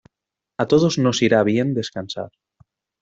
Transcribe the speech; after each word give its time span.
A 0.61 0.63
todos 0.71 0.93
nos 1.03 1.17
irá 1.25 1.39
bien 1.51 1.67
descansar. 1.79 2.31